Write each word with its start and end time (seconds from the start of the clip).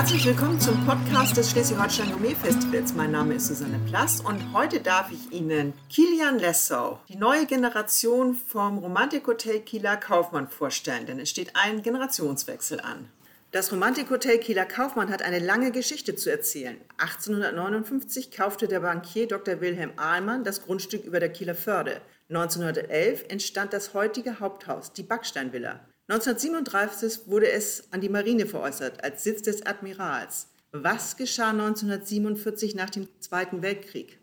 Herzlich 0.00 0.24
willkommen 0.24 0.58
zum 0.58 0.86
Podcast 0.86 1.36
des 1.36 1.50
Schleswig-Holstein 1.50 2.10
Gourmet 2.10 2.34
Festivals. 2.34 2.94
Mein 2.94 3.10
Name 3.10 3.34
ist 3.34 3.48
Susanne 3.48 3.78
Plass 3.86 4.22
und 4.22 4.54
heute 4.54 4.80
darf 4.80 5.12
ich 5.12 5.30
Ihnen 5.30 5.74
Kilian 5.90 6.38
Lessau, 6.38 6.98
die 7.10 7.16
neue 7.16 7.44
Generation 7.44 8.34
vom 8.34 8.78
Romantikhotel 8.78 9.60
Kieler 9.60 9.98
Kaufmann 9.98 10.48
vorstellen, 10.48 11.04
denn 11.04 11.20
es 11.20 11.28
steht 11.28 11.50
ein 11.52 11.82
Generationswechsel 11.82 12.80
an. 12.80 13.10
Das 13.50 13.70
Romantikhotel 13.72 14.38
Kieler 14.38 14.64
Kaufmann 14.64 15.10
hat 15.10 15.20
eine 15.20 15.38
lange 15.38 15.70
Geschichte 15.70 16.16
zu 16.16 16.30
erzählen. 16.30 16.78
1859 16.96 18.30
kaufte 18.30 18.68
der 18.68 18.80
Bankier 18.80 19.28
Dr. 19.28 19.60
Wilhelm 19.60 19.92
Ahlmann 19.96 20.44
das 20.44 20.62
Grundstück 20.62 21.04
über 21.04 21.20
der 21.20 21.28
Kieler 21.30 21.54
Förde. 21.54 22.00
1911 22.30 23.26
entstand 23.28 23.74
das 23.74 23.92
heutige 23.92 24.40
Haupthaus, 24.40 24.94
die 24.94 25.02
Backsteinvilla. 25.02 25.80
1937 26.10 27.28
wurde 27.28 27.48
es 27.52 27.84
an 27.92 28.00
die 28.00 28.08
Marine 28.08 28.44
veräußert 28.44 29.04
als 29.04 29.22
Sitz 29.22 29.42
des 29.42 29.64
Admirals. 29.64 30.48
Was 30.72 31.16
geschah 31.16 31.50
1947 31.50 32.74
nach 32.74 32.90
dem 32.90 33.06
Zweiten 33.20 33.62
Weltkrieg? 33.62 34.19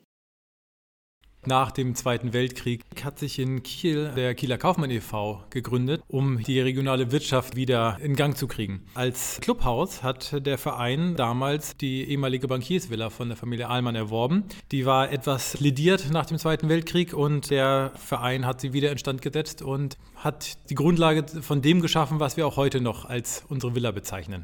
Nach 1.48 1.72
dem 1.72 1.96
Zweiten 1.96 2.34
Weltkrieg 2.34 2.82
hat 3.02 3.20
sich 3.20 3.40
in 3.40 3.64
Kiel 3.64 4.12
der 4.18 4.36
Kieler 4.36 4.58
Kaufmann 4.58 4.92
e.V. 4.92 5.46
gegründet, 5.50 6.04
um 6.10 6.44
die 6.44 6.60
regionale 6.60 7.14
Wirtschaft 7.14 7.56
wieder 7.56 7.98
in 8.02 8.18
Gang 8.18 8.36
zu 8.36 8.48
kriegen. 8.48 8.84
Als 8.96 9.40
Clubhaus 9.40 10.04
hat 10.04 10.46
der 10.46 10.58
Verein 10.58 11.16
damals 11.16 11.78
die 11.78 12.04
ehemalige 12.04 12.50
Bankiersvilla 12.50 13.10
von 13.10 13.30
der 13.30 13.38
Familie 13.38 13.70
Ahlmann 13.70 13.96
erworben. 13.96 14.44
Die 14.74 14.86
war 14.86 15.10
etwas 15.10 15.58
lidiert 15.62 16.12
nach 16.12 16.26
dem 16.26 16.38
Zweiten 16.38 16.68
Weltkrieg 16.68 17.14
und 17.14 17.50
der 17.50 17.94
Verein 17.96 18.46
hat 18.46 18.60
sie 18.60 18.74
wieder 18.74 18.92
instand 18.92 19.22
gesetzt 19.22 19.62
und 19.62 19.98
hat 20.18 20.58
die 20.70 20.76
Grundlage 20.76 21.26
von 21.42 21.62
dem 21.62 21.80
geschaffen, 21.80 22.20
was 22.20 22.36
wir 22.36 22.46
auch 22.46 22.58
heute 22.58 22.82
noch 22.82 23.06
als 23.06 23.46
unsere 23.48 23.74
Villa 23.74 23.92
bezeichnen. 23.92 24.44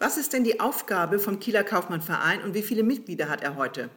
Was 0.00 0.18
ist 0.18 0.34
denn 0.34 0.44
die 0.44 0.60
Aufgabe 0.60 1.18
vom 1.18 1.38
Kieler 1.40 1.64
Kaufmann 1.64 2.02
Verein 2.02 2.42
und 2.42 2.52
wie 2.52 2.60
viele 2.60 2.82
Mitglieder 2.82 3.30
hat 3.30 3.40
er 3.42 3.56
heute? 3.56 3.88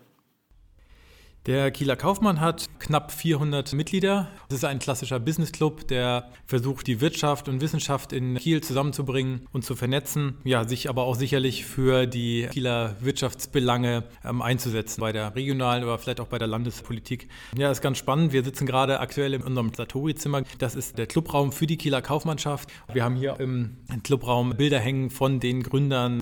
Der 1.49 1.71
Kieler 1.71 1.95
Kaufmann 1.95 2.39
hat 2.39 2.69
knapp 2.77 3.11
400 3.11 3.73
Mitglieder. 3.73 4.27
Das 4.49 4.59
ist 4.59 4.65
ein 4.65 4.77
klassischer 4.77 5.19
Business 5.19 5.51
Club, 5.51 5.87
der 5.87 6.29
versucht, 6.45 6.85
die 6.85 7.01
Wirtschaft 7.01 7.49
und 7.49 7.59
Wissenschaft 7.59 8.13
in 8.13 8.35
Kiel 8.35 8.61
zusammenzubringen 8.61 9.47
und 9.51 9.65
zu 9.65 9.75
vernetzen. 9.75 10.37
Ja, 10.43 10.67
sich 10.67 10.89
aber 10.89 11.05
auch 11.05 11.15
sicherlich 11.15 11.65
für 11.65 12.05
die 12.05 12.47
Kieler 12.51 12.97
Wirtschaftsbelange 12.99 14.03
ähm, 14.23 14.43
einzusetzen, 14.43 15.01
bei 15.01 15.11
der 15.11 15.35
regionalen 15.35 15.83
oder 15.83 15.97
vielleicht 15.97 16.19
auch 16.19 16.27
bei 16.27 16.37
der 16.37 16.47
Landespolitik. 16.47 17.27
Ja, 17.57 17.71
ist 17.71 17.81
ganz 17.81 17.97
spannend. 17.97 18.31
Wir 18.31 18.43
sitzen 18.43 18.67
gerade 18.67 18.99
aktuell 18.99 19.33
in 19.33 19.41
unserem 19.41 19.73
Satori-Zimmer. 19.73 20.43
Das 20.59 20.75
ist 20.75 20.99
der 20.99 21.07
Clubraum 21.07 21.51
für 21.51 21.65
die 21.65 21.77
Kieler 21.77 22.03
Kaufmannschaft. 22.03 22.69
Wir 22.93 23.03
haben 23.03 23.15
hier 23.15 23.39
im 23.39 23.75
Clubraum 24.03 24.55
Bilder 24.55 24.77
hängen 24.77 25.09
von 25.09 25.39
den 25.39 25.63
Gründern. 25.63 26.21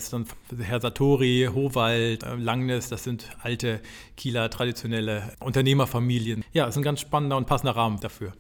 Herr 0.58 0.80
Satori, 0.80 1.50
Howald, 1.54 2.24
äh, 2.24 2.36
Langnes. 2.36 2.88
Das 2.88 3.04
sind 3.04 3.28
alte 3.42 3.82
Kieler 4.16 4.50
traditionelle 4.50 5.17
Unternehmerfamilien. 5.40 6.44
Ja, 6.54 6.68
ist 6.68 6.78
ein 6.78 6.84
ganz 6.84 7.02
spannender 7.02 7.38
und 7.38 7.48
passender 7.48 7.76
Rahmen 7.76 8.00
dafür. 8.00 8.34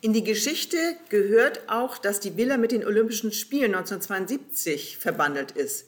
In 0.00 0.12
die 0.12 0.24
Geschichte 0.24 0.76
gehört 1.08 1.62
auch, 1.68 1.96
dass 1.96 2.20
die 2.20 2.36
Villa 2.36 2.58
mit 2.58 2.72
den 2.72 2.84
Olympischen 2.84 3.32
Spielen 3.32 3.74
1972 3.74 4.98
verbandelt 4.98 5.52
ist. 5.52 5.86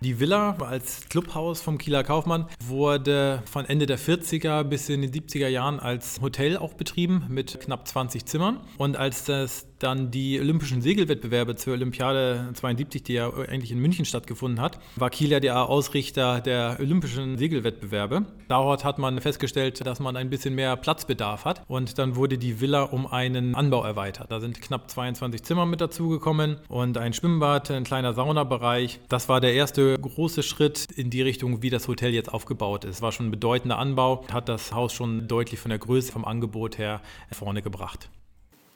Die 0.00 0.20
Villa 0.20 0.54
als 0.58 1.08
Clubhaus 1.08 1.62
vom 1.62 1.78
Kieler 1.78 2.04
Kaufmann 2.04 2.46
wurde 2.62 3.42
von 3.50 3.64
Ende 3.64 3.86
der 3.86 3.98
40er 3.98 4.62
bis 4.62 4.90
in 4.90 5.00
die 5.00 5.08
70er 5.08 5.48
Jahren 5.48 5.80
als 5.80 6.20
Hotel 6.20 6.58
auch 6.58 6.74
betrieben 6.74 7.24
mit 7.30 7.58
knapp 7.60 7.88
20 7.88 8.26
Zimmern. 8.26 8.60
Und 8.76 8.98
als 8.98 9.24
das 9.24 9.66
dann 9.84 10.10
die 10.10 10.40
Olympischen 10.40 10.80
Segelwettbewerbe 10.80 11.56
zur 11.56 11.74
Olympiade 11.74 12.50
72, 12.54 13.02
die 13.02 13.14
ja 13.14 13.30
eigentlich 13.32 13.70
in 13.70 13.78
München 13.78 14.04
stattgefunden 14.04 14.60
hat, 14.60 14.78
war 14.96 15.10
Kiel 15.10 15.30
ja 15.30 15.40
der 15.40 15.68
Ausrichter 15.68 16.40
der 16.40 16.78
Olympischen 16.80 17.36
Segelwettbewerbe. 17.36 18.24
Dort 18.48 18.84
hat 18.84 18.98
man 18.98 19.20
festgestellt, 19.20 19.84
dass 19.86 20.00
man 20.00 20.16
ein 20.16 20.30
bisschen 20.30 20.54
mehr 20.54 20.76
Platzbedarf 20.76 21.44
hat 21.44 21.62
und 21.68 21.98
dann 21.98 22.16
wurde 22.16 22.38
die 22.38 22.60
Villa 22.60 22.82
um 22.82 23.06
einen 23.06 23.54
Anbau 23.54 23.84
erweitert. 23.84 24.30
Da 24.30 24.40
sind 24.40 24.60
knapp 24.62 24.90
22 24.90 25.42
Zimmer 25.42 25.66
mit 25.66 25.80
dazugekommen 25.80 26.56
und 26.68 26.96
ein 26.96 27.12
Schwimmbad, 27.12 27.70
ein 27.70 27.84
kleiner 27.84 28.14
Saunabereich. 28.14 29.00
Das 29.08 29.28
war 29.28 29.40
der 29.40 29.54
erste 29.54 29.98
große 29.98 30.42
Schritt 30.42 30.86
in 30.96 31.10
die 31.10 31.22
Richtung, 31.22 31.62
wie 31.62 31.70
das 31.70 31.88
Hotel 31.88 32.14
jetzt 32.14 32.32
aufgebaut 32.32 32.84
ist. 32.84 33.02
War 33.02 33.12
schon 33.12 33.26
ein 33.26 33.30
bedeutender 33.30 33.78
Anbau, 33.78 34.24
hat 34.32 34.48
das 34.48 34.72
Haus 34.72 34.94
schon 34.94 35.28
deutlich 35.28 35.60
von 35.60 35.68
der 35.68 35.78
Größe 35.78 36.10
vom 36.10 36.24
Angebot 36.24 36.78
her 36.78 37.02
vorne 37.30 37.60
gebracht. 37.60 38.08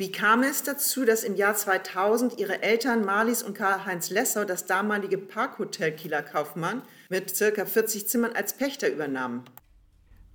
Wie 0.00 0.12
kam 0.12 0.44
es 0.44 0.62
dazu, 0.62 1.04
dass 1.04 1.24
im 1.24 1.34
Jahr 1.34 1.56
2000 1.56 2.38
Ihre 2.38 2.62
Eltern 2.62 3.04
Marlies 3.04 3.42
und 3.42 3.54
Karl-Heinz 3.54 4.10
Lessau 4.10 4.44
das 4.44 4.64
damalige 4.64 5.18
Parkhotel 5.18 5.90
Kieler 5.90 6.22
Kaufmann 6.22 6.82
mit 7.08 7.36
ca. 7.36 7.66
40 7.66 8.06
Zimmern 8.06 8.32
als 8.32 8.52
Pächter 8.52 8.88
übernahmen? 8.92 9.42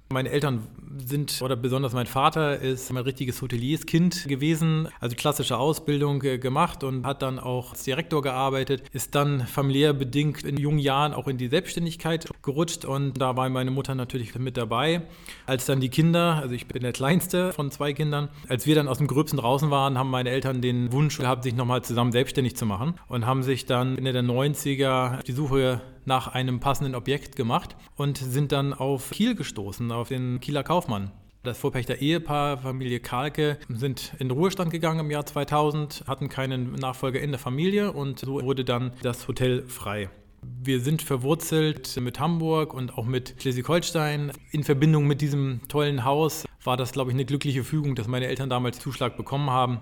Meine 0.10 0.32
Eltern 0.32 0.68
sind, 0.98 1.42
oder 1.42 1.56
besonders 1.56 1.94
mein 1.94 2.06
Vater 2.06 2.60
ist 2.60 2.90
ein 2.90 2.98
richtiges 2.98 3.42
Hotelierskind 3.42 4.26
gewesen, 4.28 4.88
also 5.00 5.16
klassische 5.16 5.58
Ausbildung 5.58 6.22
äh, 6.24 6.38
gemacht 6.38 6.84
und 6.84 7.06
hat 7.06 7.22
dann 7.22 7.40
auch 7.40 7.72
als 7.72 7.84
Direktor 7.84 8.22
gearbeitet, 8.22 8.84
ist 8.92 9.16
dann 9.16 9.46
familiär 9.48 9.94
bedingt 9.94 10.44
in 10.44 10.58
jungen 10.58 10.80
Jahren 10.80 11.14
auch 11.14 11.28
in 11.28 11.38
die 11.38 11.48
Selbstständigkeit 11.48 12.30
gerutscht 12.42 12.86
und 12.86 13.20
da 13.20 13.36
war 13.36 13.50
meine 13.50 13.72
Mutter 13.72 13.96
natürlich 13.96 14.36
mit 14.36 14.58
dabei. 14.58 15.04
Als 15.46 15.66
dann 15.66 15.80
die 15.80 15.90
Kinder, 15.90 16.40
also 16.42 16.54
ich 16.54 16.68
bin 16.68 16.82
der 16.84 16.94
kleinste 16.94 17.54
von 17.54 17.72
zwei 17.72 17.94
Kindern, 17.94 18.30
als 18.48 18.66
wir 18.66 18.76
dann 18.76 18.88
aus 18.88 18.98
dem 18.98 19.08
Gröbsten 19.08 19.40
draußen 19.40 19.70
waren, 19.72 19.98
haben 19.98 20.10
meine 20.10 20.30
Eltern 20.30 20.62
den 20.62 20.92
Wunsch 20.92 21.18
gehabt, 21.18 21.44
sich 21.44 21.56
nochmal 21.56 21.84
zusammen 21.84 22.12
selbstständig 22.12 22.56
zu 22.56 22.66
machen 22.66 22.96
und 23.08 23.26
haben 23.26 23.44
sich 23.44 23.66
dann 23.66 23.98
Ende 23.98 24.14
der 24.14 24.24
90er 24.24 25.18
auf 25.18 25.24
die 25.24 25.32
Suche 25.32 25.82
nach 26.06 26.28
einem 26.28 26.60
passenden 26.60 26.96
Objekt 26.96 27.36
gemacht 27.36 27.76
und 27.96 28.18
sind 28.18 28.52
dann 28.52 28.74
auf 28.74 29.12
Kiel 29.12 29.36
gestoßen, 29.36 29.92
auf 29.92 30.10
den 30.10 30.40
Kieler 30.40 30.64
Kaufmann. 30.64 31.12
Das 31.44 31.58
Vorpächter 31.58 31.98
Ehepaar, 31.98 32.58
Familie 32.58 33.02
Kalke, 33.02 33.58
sind 33.68 34.14
in 34.20 34.32
Ruhestand 34.32 34.72
gegangen 34.72 35.02
im 35.02 35.12
Jahr 35.12 35.26
2000, 35.26 36.06
hatten 36.08 36.30
keinen 36.30 36.72
Nachfolger 36.72 37.20
in 37.20 37.32
der 37.32 37.40
Familie 37.40 37.92
und 37.92 38.20
so 38.20 38.42
wurde 38.42 38.64
dann 38.64 38.94
das 39.02 39.28
Hotel 39.28 39.64
frei. 39.68 40.10
Wir 40.42 40.80
sind 40.80 41.02
verwurzelt 41.02 42.00
mit 42.00 42.20
Hamburg 42.20 42.74
und 42.74 42.98
auch 42.98 43.06
mit 43.06 43.36
Schleswig-Holstein. 43.40 44.32
In 44.52 44.64
Verbindung 44.64 45.06
mit 45.06 45.22
diesem 45.22 45.62
tollen 45.68 46.06
Haus 46.06 46.46
war 46.64 46.78
das, 46.78 46.94
glaube 46.94 47.12
ich, 47.12 47.16
eine 47.16 47.26
glückliche 47.26 47.64
Fügung, 47.64 47.96
dass 47.96 48.08
meine 48.08 48.28
Eltern 48.28 48.50
damals 48.50 48.80
Zuschlag 48.80 49.18
bekommen 49.18 49.50
haben. 49.50 49.82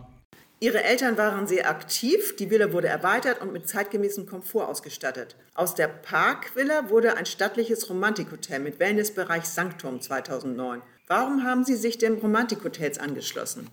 Ihre 0.64 0.84
Eltern 0.84 1.18
waren 1.18 1.48
sehr 1.48 1.68
aktiv, 1.68 2.36
die 2.36 2.52
Villa 2.52 2.72
wurde 2.72 2.88
erweitert 2.88 3.42
und 3.42 3.52
mit 3.52 3.68
zeitgemäßem 3.68 4.28
Komfort 4.28 4.68
ausgestattet. 4.68 5.36
Aus 5.56 5.74
der 5.74 5.88
Parkvilla 5.88 6.92
wurde 6.92 7.18
ein 7.18 7.26
stattliches 7.26 7.90
Romantikhotel 7.90 8.60
mit 8.60 8.80
Wellnessbereich 8.80 9.46
Sanktum 9.46 10.02
2009. 10.02 10.84
Warum 11.08 11.44
haben 11.46 11.64
Sie 11.64 11.74
sich 11.74 11.98
den 11.98 12.20
Romantikhotels 12.20 13.00
angeschlossen? 13.00 13.72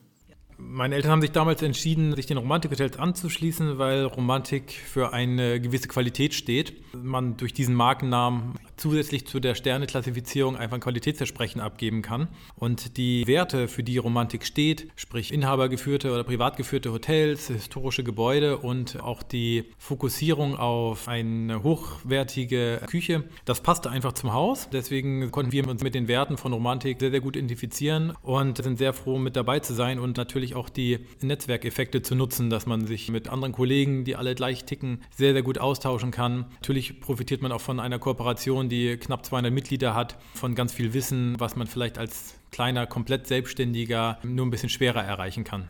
Meine 0.57 0.95
Eltern 0.95 1.11
haben 1.11 1.21
sich 1.21 1.31
damals 1.31 1.61
entschieden, 1.61 2.17
sich 2.17 2.25
den 2.25 2.39
Romantikhotels 2.39 2.99
anzuschließen, 2.99 3.77
weil 3.77 4.05
Romantik 4.05 4.73
für 4.73 5.13
eine 5.13 5.61
gewisse 5.61 5.89
Qualität 5.89 6.33
steht. 6.33 6.73
Man 6.95 7.37
durch 7.37 7.53
diesen 7.53 7.75
Markennamen 7.75 8.55
zusätzlich 8.79 9.27
zu 9.27 9.41
der 9.41 9.55
Sterneklassifizierung 9.55 10.57
einfach 10.57 10.77
ein 10.77 10.81
Qualitätsversprechen 10.81 11.61
abgeben 11.61 12.03
kann. 12.03 12.29
Und 12.57 12.97
die 12.97 13.27
Werte, 13.27 13.69
für 13.69 13.83
die 13.83 13.99
Romantik 13.99 14.45
steht, 14.45 14.89
sprich 14.97 15.33
inhabergeführte 15.33 16.13
oder 16.13 16.25
privat 16.25 16.57
geführte 16.57 16.93
Hotels, 16.93 17.49
historische 17.49 18.05
Gebäude 18.05 18.59
und 18.59 19.01
auch 19.01 19.23
die 19.23 19.65
Fokussierung 19.79 20.57
auf 20.57 21.09
eine 21.09 21.63
hochwertige 21.63 22.81
Küche, 22.87 23.25
das 23.45 23.61
passte 23.61 23.91
einfach 23.91 24.13
zum 24.13 24.33
Haus. 24.33 24.69
Deswegen 24.71 25.31
konnten 25.31 25.53
wir 25.53 25.69
uns 25.69 25.83
mit 25.83 25.95
den 25.95 26.09
Werten 26.09 26.37
von 26.37 26.53
Romantik 26.53 27.01
sehr, 27.01 27.11
sehr 27.11 27.21
gut 27.21 27.37
identifizieren 27.37 28.15
und 28.23 28.63
sind 28.63 28.79
sehr 28.79 28.93
froh, 28.93 29.19
mit 29.19 29.37
dabei 29.37 29.61
zu 29.61 29.75
sein 29.75 29.99
und 29.99 30.17
natürlich 30.17 30.55
auch 30.55 30.69
die 30.69 31.01
Netzwerkeffekte 31.21 32.03
zu 32.03 32.15
nutzen, 32.15 32.51
dass 32.51 32.67
man 32.67 32.87
sich 32.87 33.11
mit 33.11 33.29
anderen 33.29 33.53
Kollegen, 33.53 34.05
die 34.05 34.17
alle 34.17 34.35
gleich 34.35 34.65
ticken, 34.65 35.03
sehr, 35.11 35.33
sehr 35.33 35.43
gut 35.43 35.59
austauschen 35.59 36.11
kann. 36.11 36.47
Natürlich 36.55 37.01
profitiert 37.01 37.43
man 37.43 37.53
auch 37.53 37.61
von 37.61 37.81
einer 37.81 37.99
Kooperation, 37.99 38.68
die 38.69 38.97
knapp 38.97 39.25
200 39.25 39.53
Mitglieder 39.53 39.95
hat, 39.95 40.17
von 40.35 40.55
ganz 40.55 40.73
viel 40.73 40.95
Wissen, 40.95 41.39
was 41.39 41.57
man 41.57 41.67
vielleicht 41.67 41.99
als 41.99 42.35
kleiner, 42.51 42.87
komplett 42.87 43.27
Selbstständiger 43.27 44.19
nur 44.23 44.47
ein 44.47 44.51
bisschen 44.51 44.69
schwerer 44.69 45.03
erreichen 45.03 45.45
kann. 45.45 45.69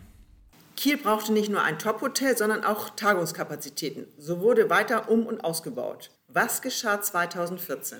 Kiel 0.77 0.97
brauchte 0.97 1.33
nicht 1.33 1.51
nur 1.51 1.63
ein 1.63 1.79
Top-Hotel, 1.79 2.37
sondern 2.37 2.63
auch 2.63 2.91
Tagungskapazitäten. 2.91 4.07
So 4.17 4.41
wurde 4.41 4.71
weiter 4.71 5.11
um- 5.11 5.27
und 5.27 5.43
ausgebaut. 5.43 6.11
Was 6.29 6.63
geschah 6.63 7.01
2014? 7.01 7.99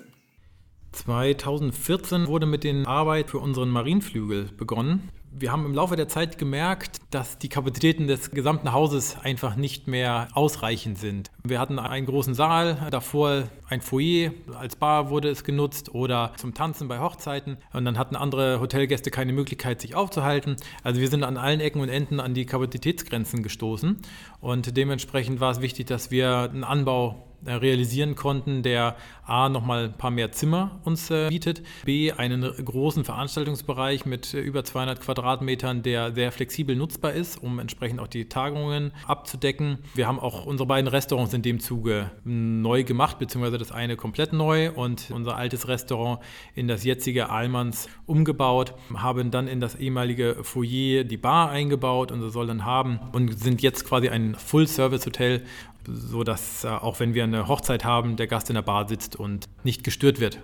2014 0.93 2.27
wurde 2.27 2.45
mit 2.45 2.63
den 2.63 2.85
Arbeit 2.85 3.29
für 3.29 3.39
unseren 3.39 3.69
Marienflügel 3.69 4.45
begonnen. 4.55 5.09
Wir 5.31 5.51
haben 5.51 5.65
im 5.65 5.73
Laufe 5.73 5.95
der 5.95 6.07
Zeit 6.07 6.37
gemerkt, 6.37 6.97
dass 7.11 7.37
die 7.37 7.49
Kapazitäten 7.49 8.07
des 8.07 8.31
gesamten 8.31 8.71
Hauses 8.71 9.17
einfach 9.19 9.55
nicht 9.55 9.87
mehr 9.87 10.29
ausreichend 10.33 10.97
sind. 10.97 11.31
Wir 11.43 11.59
hatten 11.59 11.77
einen 11.77 12.07
großen 12.07 12.33
Saal, 12.33 12.87
davor 12.89 13.43
ein 13.69 13.81
Foyer, 13.81 14.31
als 14.57 14.75
Bar 14.75 15.09
wurde 15.09 15.29
es 15.29 15.43
genutzt 15.43 15.93
oder 15.93 16.33
zum 16.37 16.53
Tanzen 16.53 16.87
bei 16.87 16.99
Hochzeiten 16.99 17.57
und 17.71 17.85
dann 17.85 17.97
hatten 17.97 18.15
andere 18.15 18.59
Hotelgäste 18.59 19.11
keine 19.11 19.31
Möglichkeit, 19.31 19.79
sich 19.79 19.95
aufzuhalten. 19.95 20.55
Also 20.83 20.99
wir 20.99 21.07
sind 21.07 21.23
an 21.23 21.37
allen 21.37 21.59
Ecken 21.59 21.81
und 21.81 21.89
Enden 21.89 22.19
an 22.19 22.33
die 22.33 22.45
Kapazitätsgrenzen 22.45 23.43
gestoßen 23.43 23.97
und 24.41 24.75
dementsprechend 24.75 25.39
war 25.39 25.51
es 25.51 25.61
wichtig, 25.61 25.87
dass 25.87 26.11
wir 26.11 26.49
einen 26.51 26.63
Anbau 26.63 27.29
äh, 27.45 27.53
realisieren 27.53 28.15
konnten, 28.15 28.63
der 28.63 28.97
A, 29.25 29.47
nochmal 29.47 29.85
ein 29.85 29.93
paar 29.93 30.11
mehr 30.11 30.31
Zimmer 30.31 30.81
uns 30.83 31.09
äh, 31.09 31.29
bietet, 31.29 31.61
B, 31.85 32.11
einen 32.11 32.41
großen 32.41 33.05
Veranstaltungsbereich 33.05 34.05
mit 34.05 34.33
äh, 34.33 34.39
über 34.39 34.65
200 34.65 34.99
Quadratmetern, 34.99 35.81
der 35.81 36.13
sehr 36.13 36.31
flexibel 36.33 36.75
nutzbar 36.75 37.13
ist, 37.13 37.41
um 37.41 37.59
entsprechend 37.59 38.01
auch 38.01 38.07
die 38.07 38.27
Tagungen 38.27 38.91
abzudecken. 39.07 39.77
Wir 39.95 40.07
haben 40.07 40.19
auch 40.19 40.45
unsere 40.45 40.67
beiden 40.67 40.89
Restaurants 40.89 41.33
in 41.33 41.41
dem 41.41 41.59
Zuge 41.61 42.11
neu 42.25 42.83
gemacht, 42.83 43.19
beziehungsweise 43.19 43.57
das 43.59 43.71
eine 43.71 43.95
komplett 43.95 44.33
neu 44.33 44.71
und 44.71 45.11
unser 45.11 45.35
altes 45.35 45.67
Restaurant 45.67 46.19
in 46.55 46.67
das 46.67 46.83
jetzige 46.83 47.29
Ahlmanns 47.29 47.87
umgebaut, 48.05 48.73
haben 48.95 49.31
dann 49.31 49.47
in 49.47 49.59
das 49.59 49.75
ehemalige 49.75 50.37
Foyer 50.43 51.03
die 51.03 51.17
Bar 51.17 51.51
eingebaut 51.51 52.11
und 52.11 52.21
so 52.21 52.29
soll 52.29 52.47
dann 52.47 52.65
haben 52.65 52.99
und 53.11 53.37
sind 53.39 53.61
jetzt 53.61 53.85
quasi 53.85 54.09
ein 54.09 54.35
Full-Service-Hotel 54.35 55.43
so 55.91 56.23
dass 56.23 56.63
äh, 56.63 56.67
auch 56.67 56.99
wenn 56.99 57.13
wir 57.13 57.23
eine 57.23 57.47
Hochzeit 57.47 57.83
haben, 57.83 58.15
der 58.15 58.27
Gast 58.27 58.49
in 58.49 58.55
der 58.55 58.61
Bar 58.61 58.87
sitzt 58.87 59.15
und 59.15 59.47
nicht 59.63 59.83
gestört 59.83 60.19
wird. 60.19 60.39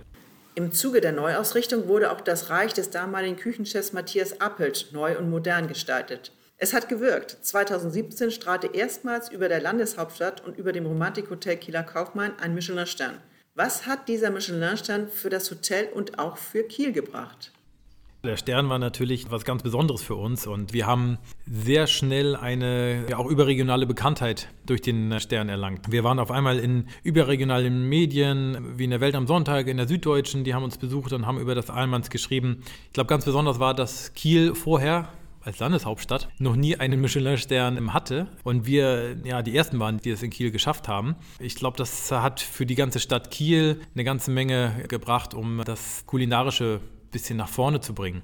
Im 0.54 0.72
Zuge 0.72 1.00
der 1.00 1.12
Neuausrichtung 1.12 1.86
wurde 1.86 2.10
auch 2.10 2.20
das 2.20 2.48
Reich 2.48 2.72
des 2.72 2.90
damaligen 2.90 3.36
Küchenchefs 3.36 3.92
Matthias 3.92 4.40
Appelt 4.40 4.88
neu 4.92 5.18
und 5.18 5.28
modern 5.28 5.68
gestaltet. 5.68 6.32
Es 6.58 6.72
hat 6.72 6.88
gewirkt. 6.88 7.36
2017 7.42 8.30
strahlte 8.30 8.68
erstmals 8.68 9.30
über 9.30 9.50
der 9.50 9.60
Landeshauptstadt 9.60 10.42
und 10.46 10.56
über 10.56 10.72
dem 10.72 10.86
Romantikhotel 10.86 11.58
Kieler 11.58 11.82
Kaufmann 11.82 12.32
ein 12.40 12.54
Michelin-Stern. 12.54 13.18
Was 13.54 13.86
hat 13.86 14.08
dieser 14.08 14.30
Michelin-Stern 14.30 15.08
für 15.08 15.28
das 15.28 15.50
Hotel 15.50 15.88
und 15.92 16.18
auch 16.18 16.38
für 16.38 16.62
Kiel 16.62 16.92
gebracht? 16.92 17.52
Der 18.24 18.38
Stern 18.38 18.70
war 18.70 18.78
natürlich 18.78 19.30
was 19.30 19.44
ganz 19.44 19.62
Besonderes 19.62 20.02
für 20.02 20.14
uns 20.14 20.46
und 20.46 20.72
wir 20.72 20.86
haben 20.86 21.18
sehr 21.46 21.86
schnell 21.86 22.34
eine 22.34 23.04
ja, 23.08 23.18
auch 23.18 23.26
überregionale 23.26 23.86
Bekanntheit 23.86 24.48
durch 24.64 24.80
den 24.80 25.20
Stern 25.20 25.50
erlangt. 25.50 25.92
Wir 25.92 26.04
waren 26.04 26.18
auf 26.18 26.30
einmal 26.30 26.58
in 26.58 26.88
überregionalen 27.04 27.86
Medien, 27.86 28.78
wie 28.78 28.84
in 28.84 28.90
der 28.90 29.02
Welt 29.02 29.14
am 29.14 29.26
Sonntag, 29.26 29.68
in 29.68 29.76
der 29.76 29.86
Süddeutschen, 29.86 30.42
die 30.42 30.54
haben 30.54 30.64
uns 30.64 30.78
besucht 30.78 31.12
und 31.12 31.26
haben 31.26 31.38
über 31.38 31.54
das 31.54 31.68
Almans 31.68 32.08
geschrieben. 32.08 32.62
Ich 32.86 32.94
glaube, 32.94 33.08
ganz 33.08 33.26
besonders 33.26 33.60
war, 33.60 33.74
dass 33.74 34.14
Kiel 34.14 34.54
vorher 34.54 35.10
als 35.46 35.60
Landeshauptstadt 35.60 36.28
noch 36.38 36.56
nie 36.56 36.76
einen 36.76 37.00
Michelin-Stern 37.00 37.94
hatte 37.94 38.28
und 38.42 38.66
wir 38.66 39.16
ja 39.24 39.42
die 39.42 39.56
ersten 39.56 39.78
waren, 39.78 39.98
die 39.98 40.10
es 40.10 40.22
in 40.22 40.30
Kiel 40.30 40.50
geschafft 40.50 40.88
haben. 40.88 41.16
Ich 41.38 41.54
glaube, 41.54 41.76
das 41.76 42.10
hat 42.10 42.40
für 42.40 42.66
die 42.66 42.74
ganze 42.74 42.98
Stadt 42.98 43.30
Kiel 43.30 43.80
eine 43.94 44.04
ganze 44.04 44.30
Menge 44.30 44.84
gebracht, 44.88 45.34
um 45.34 45.62
das 45.64 46.04
kulinarische 46.06 46.80
bisschen 47.16 47.38
nach 47.38 47.48
vorne 47.48 47.80
zu 47.80 47.94
bringen. 47.94 48.20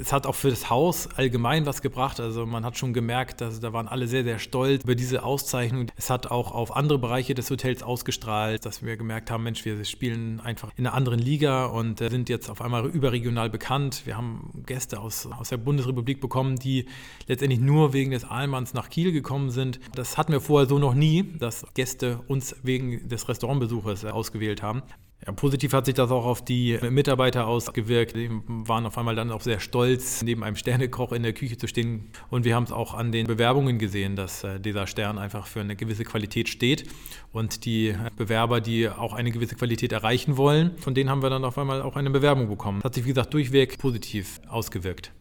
Es 0.00 0.14
hat 0.14 0.26
auch 0.26 0.34
für 0.34 0.48
das 0.48 0.70
Haus 0.70 1.08
allgemein 1.16 1.66
was 1.66 1.82
gebracht. 1.82 2.20
Also 2.20 2.46
man 2.46 2.64
hat 2.64 2.78
schon 2.78 2.94
gemerkt, 2.94 3.42
dass 3.42 3.60
da 3.60 3.74
waren 3.74 3.86
alle 3.86 4.06
sehr, 4.06 4.24
sehr 4.24 4.38
stolz 4.38 4.84
über 4.84 4.94
diese 4.94 5.24
Auszeichnung. 5.24 5.88
Es 5.96 6.08
hat 6.08 6.30
auch 6.30 6.52
auf 6.52 6.74
andere 6.74 6.98
Bereiche 6.98 7.34
des 7.34 7.50
Hotels 7.50 7.82
ausgestrahlt, 7.82 8.64
dass 8.64 8.82
wir 8.82 8.96
gemerkt 8.96 9.30
haben, 9.30 9.42
Mensch, 9.44 9.66
wir 9.66 9.84
spielen 9.84 10.40
einfach 10.40 10.70
in 10.76 10.86
einer 10.86 10.96
anderen 10.96 11.18
Liga 11.18 11.66
und 11.66 11.98
sind 11.98 12.30
jetzt 12.30 12.48
auf 12.48 12.62
einmal 12.62 12.86
überregional 12.86 13.50
bekannt. 13.50 14.02
Wir 14.06 14.16
haben 14.16 14.62
Gäste 14.64 15.00
aus, 15.00 15.26
aus 15.26 15.50
der 15.50 15.58
Bundesrepublik 15.58 16.22
bekommen, 16.22 16.56
die 16.56 16.86
letztendlich 17.26 17.60
nur 17.60 17.92
wegen 17.92 18.12
des 18.12 18.24
Ahlmanns 18.24 18.72
nach 18.72 18.88
Kiel 18.88 19.12
gekommen 19.12 19.50
sind. 19.50 19.80
Das 19.94 20.16
hatten 20.16 20.32
wir 20.32 20.40
vorher 20.40 20.66
so 20.66 20.78
noch 20.78 20.94
nie, 20.94 21.30
dass 21.38 21.66
Gäste 21.74 22.20
uns 22.26 22.56
wegen 22.62 23.06
des 23.06 23.28
Restaurantbesuches 23.28 24.06
ausgewählt 24.06 24.62
haben. 24.62 24.82
Ja, 25.26 25.32
positiv 25.32 25.74
hat 25.74 25.84
sich 25.84 25.94
das 25.94 26.10
auch 26.10 26.24
auf 26.24 26.42
die 26.42 26.78
Mitarbeiter 26.88 27.46
ausgewirkt. 27.46 28.16
Die 28.16 28.30
waren 28.46 28.86
auf 28.86 28.96
einmal 28.96 29.14
dann 29.14 29.30
auch 29.30 29.42
sehr 29.42 29.60
stolz, 29.60 30.22
neben 30.22 30.42
einem 30.42 30.56
Sternekoch 30.56 31.12
in 31.12 31.22
der 31.22 31.34
Küche 31.34 31.58
zu 31.58 31.66
stehen. 31.66 32.10
Und 32.30 32.44
wir 32.44 32.54
haben 32.54 32.64
es 32.64 32.72
auch 32.72 32.94
an 32.94 33.12
den 33.12 33.26
Bewerbungen 33.26 33.78
gesehen, 33.78 34.16
dass 34.16 34.44
äh, 34.44 34.58
dieser 34.58 34.86
Stern 34.86 35.18
einfach 35.18 35.46
für 35.46 35.60
eine 35.60 35.76
gewisse 35.76 36.04
Qualität 36.04 36.48
steht. 36.48 36.86
Und 37.32 37.66
die 37.66 37.94
Bewerber, 38.16 38.62
die 38.62 38.88
auch 38.88 39.12
eine 39.12 39.30
gewisse 39.30 39.56
Qualität 39.56 39.92
erreichen 39.92 40.38
wollen, 40.38 40.78
von 40.78 40.94
denen 40.94 41.10
haben 41.10 41.22
wir 41.22 41.28
dann 41.28 41.44
auf 41.44 41.58
einmal 41.58 41.82
auch 41.82 41.96
eine 41.96 42.10
Bewerbung 42.10 42.48
bekommen. 42.48 42.78
Das 42.78 42.86
hat 42.86 42.94
sich, 42.94 43.04
wie 43.04 43.10
gesagt, 43.10 43.34
durchweg 43.34 43.78
positiv 43.78 44.40
ausgewirkt. 44.48 45.12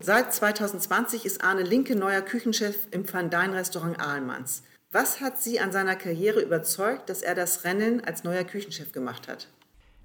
Seit 0.00 0.32
2020 0.32 1.24
ist 1.24 1.42
Arne 1.42 1.62
Linke 1.62 1.96
neuer 1.96 2.20
Küchenchef 2.20 2.86
im 2.90 3.10
Van 3.10 3.30
Dein 3.30 3.52
Restaurant 3.52 3.98
Ahlmanns. 3.98 4.62
Was 5.00 5.20
hat 5.20 5.38
Sie 5.38 5.60
an 5.60 5.70
seiner 5.70 5.94
Karriere 5.94 6.40
überzeugt, 6.40 7.08
dass 7.08 7.22
er 7.22 7.36
das 7.36 7.62
Rennen 7.62 8.02
als 8.02 8.24
neuer 8.24 8.42
Küchenchef 8.42 8.90
gemacht 8.90 9.28
hat? 9.28 9.46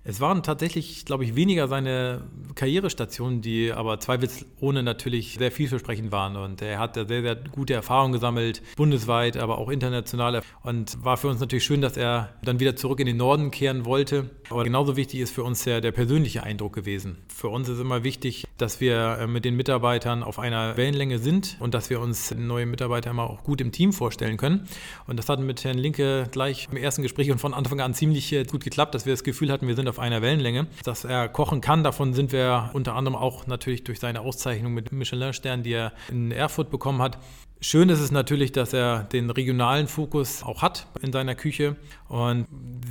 Es 0.05 0.19
waren 0.19 0.43
tatsächlich, 0.43 1.05
glaube 1.05 1.23
ich, 1.23 1.35
weniger 1.35 1.69
seine 1.69 2.23
Karrierestationen, 2.55 3.41
die 3.41 3.71
aber 3.71 4.01
zweifelsohne 4.01 4.83
natürlich 4.83 5.35
sehr 5.39 5.51
vielversprechend 5.51 6.11
waren. 6.11 6.35
Und 6.35 6.61
er 6.61 6.77
hat 6.77 6.95
sehr, 6.95 7.07
sehr 7.07 7.35
gute 7.35 7.73
Erfahrungen 7.73 8.11
gesammelt, 8.11 8.61
bundesweit, 8.75 9.37
aber 9.37 9.59
auch 9.59 9.69
international. 9.69 10.41
Und 10.61 11.03
war 11.05 11.15
für 11.15 11.29
uns 11.29 11.39
natürlich 11.39 11.63
schön, 11.63 11.79
dass 11.79 11.95
er 11.95 12.33
dann 12.43 12.59
wieder 12.59 12.75
zurück 12.75 12.99
in 12.99 13.05
den 13.05 13.15
Norden 13.15 13.49
kehren 13.49 13.85
wollte. 13.85 14.29
Aber 14.49 14.65
genauso 14.65 14.97
wichtig 14.97 15.21
ist 15.21 15.33
für 15.33 15.43
uns 15.43 15.63
ja 15.63 15.79
der 15.79 15.93
persönliche 15.93 16.43
Eindruck 16.43 16.73
gewesen. 16.73 17.17
Für 17.29 17.47
uns 17.47 17.69
ist 17.69 17.79
immer 17.79 18.03
wichtig, 18.03 18.45
dass 18.57 18.81
wir 18.81 19.19
äh, 19.19 19.27
mit 19.27 19.45
den 19.45 19.55
Mitarbeitern 19.55 20.21
auf 20.21 20.37
einer 20.37 20.75
Wellenlänge 20.75 21.19
sind 21.19 21.55
und 21.61 21.73
dass 21.73 21.89
wir 21.89 22.01
uns 22.01 22.35
neue 22.35 22.65
Mitarbeiter 22.65 23.09
immer 23.09 23.29
auch 23.29 23.43
gut 23.43 23.61
im 23.61 23.71
Team 23.71 23.93
vorstellen 23.93 24.35
können. 24.35 24.67
Und 25.07 25.17
das 25.17 25.29
hat 25.29 25.39
mit 25.39 25.63
Herrn 25.63 25.77
Linke 25.77 26.27
gleich 26.29 26.67
im 26.69 26.77
ersten 26.77 27.03
Gespräch 27.03 27.31
und 27.31 27.39
von 27.39 27.53
Anfang 27.53 27.79
an 27.79 27.93
ziemlich 27.93 28.33
äh, 28.33 28.43
gut 28.43 28.65
geklappt, 28.65 28.95
dass 28.95 29.05
wir 29.05 29.13
das 29.13 29.23
Gefühl 29.23 29.49
hatten, 29.49 29.65
wir 29.67 29.75
sind 29.75 29.87
auf 29.87 29.92
einer 29.99 30.21
Wellenlänge. 30.21 30.67
Dass 30.83 31.05
er 31.05 31.29
kochen 31.29 31.61
kann, 31.61 31.83
davon 31.83 32.13
sind 32.13 32.31
wir 32.31 32.69
unter 32.73 32.95
anderem 32.95 33.15
auch 33.15 33.47
natürlich 33.47 33.83
durch 33.83 33.99
seine 33.99 34.21
Auszeichnung 34.21 34.73
mit 34.73 34.91
Michelin-Stern, 34.91 35.63
die 35.63 35.73
er 35.73 35.93
in 36.09 36.31
Erfurt 36.31 36.69
bekommen 36.69 37.01
hat. 37.01 37.17
Schön 37.61 37.89
ist 37.89 37.99
es 37.99 38.11
natürlich, 38.11 38.51
dass 38.51 38.73
er 38.73 39.03
den 39.03 39.29
regionalen 39.29 39.87
Fokus 39.87 40.43
auch 40.43 40.61
hat 40.61 40.87
in 41.01 41.13
seiner 41.13 41.35
Küche 41.35 41.77
und 42.09 42.45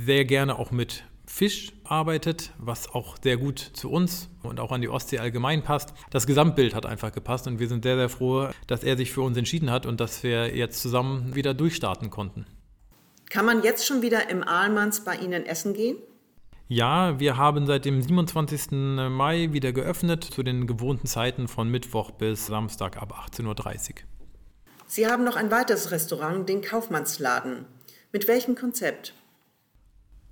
sehr 0.05 0.25
gerne 0.25 0.57
auch 0.57 0.71
mit 0.71 1.03
Fisch 1.25 1.71
arbeitet, 1.83 2.51
was 2.57 2.93
auch 2.93 3.17
sehr 3.23 3.37
gut 3.37 3.59
zu 3.59 3.89
uns 3.89 4.29
und 4.43 4.59
auch 4.59 4.71
an 4.71 4.81
die 4.81 4.89
Ostsee 4.89 5.19
allgemein 5.19 5.63
passt. 5.63 5.93
Das 6.11 6.27
Gesamtbild 6.27 6.75
hat 6.75 6.85
einfach 6.85 7.11
gepasst 7.11 7.47
und 7.47 7.59
wir 7.59 7.67
sind 7.67 7.83
sehr, 7.83 7.95
sehr 7.95 8.09
froh, 8.09 8.49
dass 8.67 8.83
er 8.83 8.97
sich 8.97 9.11
für 9.11 9.21
uns 9.21 9.37
entschieden 9.37 9.71
hat 9.71 9.85
und 9.85 9.99
dass 9.99 10.21
wir 10.23 10.55
jetzt 10.55 10.81
zusammen 10.81 11.33
wieder 11.33 11.53
durchstarten 11.53 12.09
konnten. 12.09 12.45
Kann 13.29 13.45
man 13.45 13.63
jetzt 13.63 13.87
schon 13.87 14.01
wieder 14.01 14.29
im 14.29 14.43
Ahlmanns 14.43 15.03
bei 15.03 15.15
Ihnen 15.15 15.45
essen 15.45 15.73
gehen? 15.73 15.97
Ja, 16.75 17.19
wir 17.19 17.37
haben 17.37 17.67
seit 17.67 17.85
dem 17.85 18.01
27. 18.01 18.71
Mai 18.71 19.49
wieder 19.51 19.71
geöffnet 19.71 20.23
zu 20.23 20.41
den 20.41 20.65
gewohnten 20.65 21.05
Zeiten 21.05 21.47
von 21.47 21.69
Mittwoch 21.69 22.09
bis 22.09 22.47
Samstag 22.47 22.99
ab 22.99 23.13
18.30 23.31 23.45
Uhr. 23.45 23.95
Sie 24.87 25.05
haben 25.05 25.23
noch 25.23 25.35
ein 25.35 25.51
weiteres 25.51 25.91
Restaurant, 25.91 26.49
den 26.49 26.63
Kaufmannsladen. 26.63 27.65
Mit 28.11 28.27
welchem 28.27 28.55
Konzept? 28.55 29.13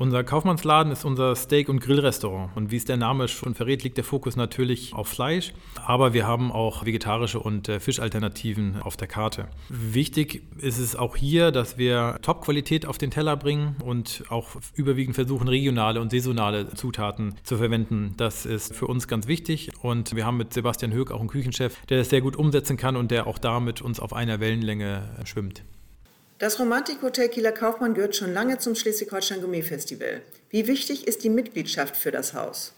Unser 0.02 0.24
Kaufmannsladen 0.24 0.92
ist 0.92 1.06
unser 1.06 1.36
Steak- 1.36 1.70
und 1.70 1.80
Grillrestaurant. 1.80 2.50
Und 2.56 2.72
wie 2.72 2.78
es 2.78 2.86
der 2.86 2.98
Name 2.98 3.28
schon 3.28 3.54
verrät, 3.54 3.84
liegt 3.84 3.98
der 3.98 4.04
Fokus 4.04 4.36
natürlich 4.36 4.96
auf 4.96 5.08
Fleisch. 5.08 5.54
Aber 5.86 6.12
wir 6.16 6.26
haben 6.26 6.52
auch 6.52 6.88
vegetarische 6.88 7.40
und 7.40 7.70
äh, 7.70 7.80
Fischalternativen 7.80 8.82
auf 8.82 8.98
der 8.98 9.08
Karte. 9.08 9.48
Wichtig 9.70 10.42
ist 10.58 10.80
es 10.80 10.96
auch 10.96 11.16
hier, 11.16 11.52
dass 11.52 11.78
wir 11.78 12.18
Top-Qualität 12.24 12.88
auf 12.88 12.98
den 12.98 13.12
Teller 13.12 13.38
bringen 13.38 13.76
und 13.86 14.24
auch 14.30 14.48
überwiegend 14.74 15.14
versuchen, 15.14 15.48
regionale 15.48 16.02
und 16.02 16.10
saisonale 16.10 16.74
Zutaten 16.74 17.36
zu 17.44 17.58
verwenden. 17.58 18.16
Das 18.18 18.48
ist 18.48 18.74
für 18.74 18.88
uns 18.88 19.08
ganz 19.08 19.28
wichtig. 19.28 19.70
Und 19.84 20.16
wir 20.16 20.26
haben 20.26 20.38
mit 20.38 20.52
Sebastian 20.52 20.94
Höck 20.94 21.12
auch 21.12 21.20
einen 21.20 21.30
Küchenchef, 21.30 21.78
der 21.86 22.00
das 22.00 22.10
sehr 22.10 22.22
gut 22.22 22.36
umsetzen 22.36 22.76
kann 22.76 22.96
und 22.96 23.12
der 23.12 23.28
auch 23.28 23.38
da 23.38 23.60
mit 23.60 23.84
uns 23.84 24.00
auf 24.00 24.14
einer 24.14 24.40
Wellenlänge 24.40 25.12
schwimmt. 25.26 25.62
Das 26.42 26.60
Romantikhotel 26.60 27.30
Kieler 27.30 27.52
Kaufmann 27.52 27.94
gehört 27.94 28.16
schon 28.16 28.34
lange 28.34 28.58
zum 28.58 28.74
Schleswig-Holstein 28.74 29.42
Gourmet 29.42 29.62
Festival. 29.62 30.24
Wie 30.50 30.66
wichtig 30.66 31.06
ist 31.08 31.24
die 31.24 31.30
Mitgliedschaft 31.30 31.96
für 31.96 32.10
das 32.10 32.34
Haus? 32.34 32.74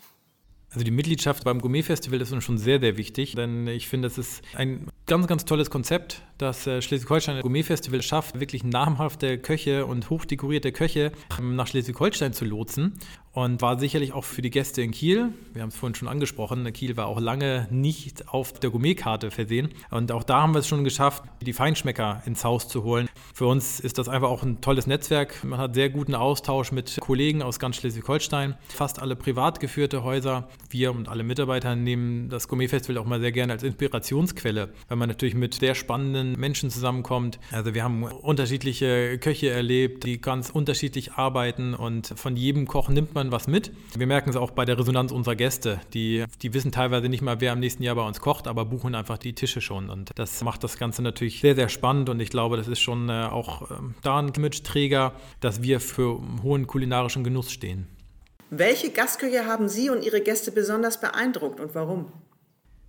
Also 0.71 0.83
die 0.83 0.91
Mitgliedschaft 0.91 1.45
beim 1.45 1.61
Gourmet-Festival 1.61 2.19
ist 2.19 2.33
uns 2.33 2.43
schon 2.43 2.57
sehr, 2.57 2.81
sehr 2.81 2.97
wichtig, 2.97 3.35
denn 3.35 3.67
ich 3.67 3.87
finde, 3.87 4.09
es 4.09 4.17
ist 4.17 4.41
ein 4.55 4.89
ganz, 5.05 5.27
ganz 5.27 5.45
tolles 5.45 5.69
Konzept, 5.69 6.23
das 6.43 6.67
äh, 6.67 6.81
Schleswig-Holstein 6.81 7.41
Gourmet-Festival 7.41 8.01
schafft, 8.01 8.39
wirklich 8.39 8.63
namhafte 8.63 9.37
Köche 9.37 9.85
und 9.85 10.09
hochdekorierte 10.09 10.71
Köche 10.71 11.11
ähm, 11.39 11.55
nach 11.55 11.67
Schleswig-Holstein 11.67 12.33
zu 12.33 12.45
lotsen. 12.45 12.99
Und 13.31 13.63
war 13.63 13.79
sicherlich 13.79 14.13
auch 14.13 14.25
für 14.25 14.43
die 14.43 14.51
Gäste 14.51 14.83
in 14.83 14.91
Kiel, 14.91 15.29
wir 15.53 15.63
haben 15.63 15.69
es 15.69 15.75
vorhin 15.75 15.95
schon 15.95 16.07
angesprochen, 16.07 16.71
Kiel 16.71 16.95
war 16.97 17.07
auch 17.07 17.19
lange 17.19 17.67
nicht 17.71 18.29
auf 18.29 18.53
der 18.59 18.69
Gourmetkarte 18.69 19.31
versehen. 19.31 19.69
Und 19.89 20.11
auch 20.11 20.23
da 20.23 20.43
haben 20.43 20.53
wir 20.53 20.59
es 20.59 20.67
schon 20.67 20.83
geschafft, 20.83 21.23
die 21.41 21.51
Feinschmecker 21.51 22.21
ins 22.27 22.43
Haus 22.43 22.67
zu 22.67 22.83
holen. 22.83 23.09
Für 23.33 23.47
uns 23.47 23.79
ist 23.79 23.97
das 23.97 24.07
einfach 24.07 24.29
auch 24.29 24.43
ein 24.43 24.61
tolles 24.61 24.85
Netzwerk, 24.85 25.43
man 25.43 25.57
hat 25.57 25.73
sehr 25.73 25.89
guten 25.89 26.13
Austausch 26.13 26.71
mit 26.71 26.99
Kollegen 27.01 27.41
aus 27.41 27.57
ganz 27.57 27.77
Schleswig-Holstein, 27.77 28.53
fast 28.67 29.01
alle 29.01 29.15
privat 29.15 29.59
geführte 29.59 30.03
Häuser. 30.03 30.47
Wir 30.69 30.91
und 30.91 31.09
alle 31.09 31.23
Mitarbeiter 31.23 31.75
nehmen 31.75 32.29
das 32.29 32.47
Gourmet-Festival 32.47 33.01
auch 33.01 33.07
mal 33.07 33.19
sehr 33.19 33.31
gerne 33.31 33.53
als 33.53 33.63
Inspirationsquelle, 33.63 34.69
weil 34.89 34.97
man 34.97 35.09
natürlich 35.09 35.33
mit 35.33 35.55
sehr 35.55 35.73
spannenden 35.73 36.32
Menschen 36.39 36.69
zusammenkommt. 36.69 37.39
Also 37.51 37.73
wir 37.73 37.83
haben 37.83 38.03
unterschiedliche 38.03 39.17
Köche 39.19 39.49
erlebt, 39.49 40.03
die 40.03 40.19
ganz 40.19 40.49
unterschiedlich 40.49 41.13
arbeiten 41.13 41.73
und 41.73 42.13
von 42.15 42.35
jedem 42.35 42.67
Koch 42.67 42.89
nimmt 42.89 43.13
man 43.13 43.31
was 43.31 43.47
mit. 43.47 43.71
Wir 43.95 44.07
merken 44.07 44.29
es 44.29 44.35
auch 44.35 44.51
bei 44.51 44.65
der 44.65 44.77
Resonanz 44.77 45.11
unserer 45.11 45.35
Gäste. 45.35 45.79
Die, 45.93 46.25
die 46.41 46.53
wissen 46.53 46.71
teilweise 46.71 47.09
nicht 47.09 47.21
mal, 47.21 47.41
wer 47.41 47.51
am 47.51 47.59
nächsten 47.59 47.83
Jahr 47.83 47.95
bei 47.95 48.05
uns 48.05 48.19
kocht, 48.19 48.47
aber 48.47 48.65
buchen 48.65 48.95
einfach 48.95 49.17
die 49.17 49.33
Tische 49.33 49.61
schon. 49.61 49.89
Und 49.89 50.11
das 50.15 50.43
macht 50.43 50.63
das 50.63 50.77
Ganze 50.77 51.01
natürlich 51.01 51.41
sehr, 51.41 51.55
sehr 51.55 51.69
spannend 51.69 52.09
und 52.09 52.19
ich 52.19 52.29
glaube, 52.29 52.57
das 52.57 52.67
ist 52.67 52.79
schon 52.79 53.09
äh, 53.09 53.27
auch 53.31 53.69
äh, 53.69 53.75
da 54.01 54.19
ein 54.19 54.29
Image-Träger, 54.29 55.13
dass 55.39 55.61
wir 55.61 55.79
für 55.79 56.21
hohen 56.41 56.67
kulinarischen 56.67 57.23
Genuss 57.23 57.51
stehen. 57.51 57.87
Welche 58.49 58.91
Gastküche 58.91 59.45
haben 59.45 59.67
Sie 59.67 59.89
und 59.89 60.03
Ihre 60.03 60.21
Gäste 60.21 60.51
besonders 60.51 60.99
beeindruckt 60.99 61.59
und 61.59 61.73
warum? 61.73 62.11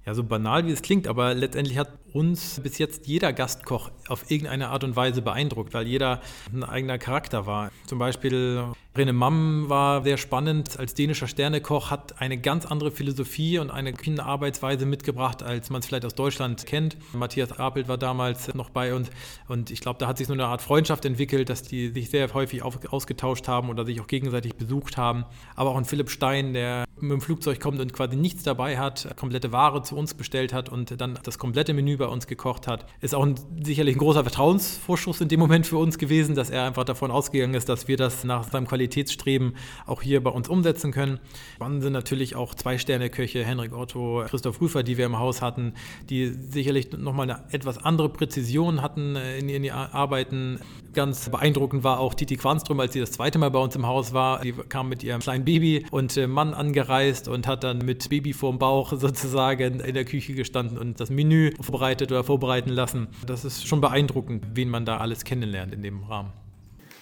Ja, 0.05 0.13
so 0.13 0.23
banal 0.23 0.67
wie 0.67 0.73
es 0.73 0.83
klingt, 0.83 1.07
aber 1.07 1.33
letztendlich 1.33 1.79
hat 1.79 1.89
uns 2.15 2.61
bis 2.63 2.79
jetzt 2.79 3.07
jeder 3.09 3.33
Gastkoch 3.33 3.91
auf 4.09 4.31
irgendeine 4.31 4.69
Art 4.69 4.85
und 4.85 4.95
Weise 4.95 5.21
beeindruckt, 5.21 5.75
weil 5.75 5.87
jeder 5.87 6.21
ein 6.53 6.63
eigener 6.63 6.97
Charakter 6.97 7.45
war. 7.47 7.71
Zum 7.87 7.99
Beispiel 7.99 8.65
Rene 8.97 9.13
Mamm 9.13 9.69
war 9.69 10.05
sehr 10.05 10.17
spannend. 10.17 10.79
Als 10.79 10.95
dänischer 10.95 11.27
Sternekoch 11.27 11.91
hat 11.91 12.21
eine 12.21 12.39
ganz 12.39 12.65
andere 12.65 12.93
Philosophie 12.93 13.59
und 13.59 13.73
eine 13.73 13.93
Arbeitsweise 14.21 14.87
mitgebracht, 14.87 15.43
als 15.43 15.71
man 15.71 15.81
es 15.81 15.87
vielleicht 15.87 16.05
aus 16.05 16.15
Deutschland 16.15 16.65
kennt. 16.67 16.97
Matthias 17.13 17.59
Apelt 17.59 17.89
war 17.89 17.99
damals 17.99 18.55
noch 18.55 18.71
bei 18.71 18.95
uns 18.95 19.11
und 19.49 19.73
ich 19.73 19.81
glaube, 19.81 19.99
da 19.99 20.07
hat 20.07 20.19
sich 20.19 20.29
so 20.29 20.33
eine 20.33 20.47
Art 20.47 20.63
Freundschaft 20.63 21.05
entwickelt, 21.05 21.49
dass 21.49 21.63
die 21.63 21.89
sich 21.89 22.11
sehr 22.11 22.33
häufig 22.33 22.63
ausgetauscht 22.63 23.49
haben 23.49 23.69
oder 23.69 23.85
sich 23.85 24.01
auch 24.01 24.07
gegenseitig 24.07 24.55
besucht 24.55 24.97
haben. 24.97 25.25
Aber 25.57 25.71
auch 25.71 25.77
ein 25.77 25.85
Philipp 25.85 26.11
Stein, 26.11 26.53
der 26.53 26.85
mit 27.01 27.11
dem 27.11 27.21
Flugzeug 27.21 27.59
kommt 27.59 27.81
und 27.81 27.93
quasi 27.93 28.15
nichts 28.15 28.45
dabei 28.45 28.79
hat, 28.79 29.17
komplette 29.17 29.51
Ware 29.51 29.83
zu 29.83 29.97
uns 29.97 30.15
bestellt 30.15 30.53
hat 30.53 30.69
und 30.69 31.01
dann 31.01 31.19
das 31.25 31.39
komplette 31.39 31.75
Menü 31.75 31.97
bei 32.07 32.13
uns 32.13 32.27
gekocht 32.27 32.67
hat, 32.67 32.87
ist 33.01 33.15
auch 33.15 33.25
ein, 33.25 33.35
sicherlich 33.63 33.97
ein 33.97 33.99
großer 33.99 34.23
Vertrauensvorschuss 34.23 35.21
in 35.21 35.29
dem 35.29 35.41
Moment 35.41 35.67
für 35.67 35.79
uns 35.79 35.99
gewesen, 35.99 36.35
dass 36.35 36.51
er 36.51 36.65
einfach 36.65 36.85
davon 36.85 37.11
ausgegangen 37.11 37.55
ist, 37.55 37.69
dass 37.69 37.89
wir 37.89 37.97
das 37.97 38.25
nach 38.25 38.51
seinem 38.51 38.67
Qualität 38.67 38.85
Qualitätsstreben 38.85 39.55
auch 39.87 40.03
hier 40.03 40.23
bei 40.23 40.31
uns 40.31 40.49
umsetzen 40.49 40.93
können. 40.93 41.19
Spannend 41.57 41.83
sind 41.83 41.93
natürlich 41.93 42.37
auch 42.37 42.55
Zwei-Sterne-Köche, 42.55 43.45
Henrik 43.45 43.73
Otto, 43.73 44.25
Christoph 44.29 44.61
Rüfer, 44.61 44.83
die 44.83 44.99
wir 44.99 45.07
im 45.07 45.19
Haus 45.19 45.43
hatten, 45.43 45.75
die 46.11 46.27
sicherlich 46.27 46.93
nochmal 46.93 47.31
eine 47.31 47.45
etwas 47.53 47.79
andere 47.79 48.09
Präzision 48.09 48.83
hatten 48.83 49.17
in 49.17 49.49
ihren 49.49 49.71
Arbeiten. 49.71 50.61
Ganz 50.93 51.29
beeindruckend 51.29 51.83
war 51.83 51.99
auch 51.99 52.15
Titi 52.15 52.37
Quanström, 52.37 52.79
als 52.79 52.93
sie 52.93 53.01
das 53.01 53.11
zweite 53.13 53.39
Mal 53.39 53.51
bei 53.51 53.59
uns 53.59 53.75
im 53.75 53.87
Haus 53.87 54.13
war. 54.13 54.43
Sie 54.43 54.53
kam 54.53 54.89
mit 54.89 55.03
ihrem 55.03 55.21
kleinen 55.21 55.45
Baby 55.45 55.87
und 55.91 56.17
äh, 56.17 56.27
Mann 56.29 56.55
angereist 56.55 57.27
und 57.27 57.49
hat 57.49 57.65
dann 57.65 57.79
mit 57.79 58.09
Baby 58.09 58.33
vorm 58.33 58.59
Bauch 58.59 58.93
sozusagen 58.97 59.81
in 59.81 59.95
der 59.95 60.05
Küche 60.05 60.35
gestanden 60.35 60.79
und 60.79 61.01
das 61.01 61.11
Menü 61.11 61.53
vorbereitet 61.61 61.94
oder 62.03 62.25
vorbereiten 62.25 62.71
lassen. 62.71 63.09
Das 63.27 63.45
ist 63.45 63.67
schon 63.67 63.81
beeindruckend, 63.81 64.45
wen 64.55 64.69
man 64.69 64.85
da 64.85 64.99
alles 64.99 65.25
kennenlernt 65.25 65.73
in 65.73 65.83
dem 65.83 66.03
Rahmen. 66.05 66.33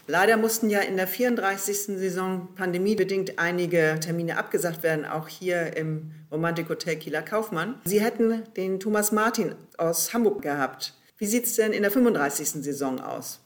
Leider 0.09 0.37
mussten 0.37 0.69
ja 0.69 0.81
in 0.81 0.97
der 0.97 1.07
34. 1.07 1.99
Saison 1.99 2.49
pandemiebedingt 2.57 3.39
einige 3.39 3.99
Termine 4.01 4.37
abgesagt 4.37 4.83
werden, 4.83 5.05
auch 5.05 5.29
hier 5.29 5.77
im 5.77 6.11
Romantikhotel 6.31 6.97
Kieler 6.97 7.23
Kaufmann. 7.23 7.77
Sie 7.85 8.01
hätten 8.01 8.43
den 8.57 8.81
Thomas 8.81 9.13
Martin 9.13 9.55
aus 9.79 10.13
Hamburg 10.13 10.43
gehabt. 10.43 10.95
Wie 11.19 11.27
sieht 11.27 11.45
es 11.45 11.55
denn 11.55 11.73
in 11.73 11.83
der 11.83 11.93
35. 11.93 12.65
Saison 12.65 13.01
aus? 13.01 13.41